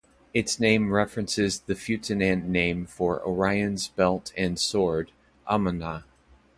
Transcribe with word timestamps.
Its 0.33 0.59
name 0.59 0.91
references 0.91 1.59
the 1.59 1.75
Futunan 1.75 2.47
name 2.49 2.87
for 2.87 3.23
Orion's 3.23 3.87
belt 3.89 4.33
and 4.35 4.57
sword, 4.57 5.11
"Amonga". 5.47 6.05